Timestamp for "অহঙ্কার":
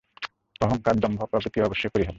0.61-0.95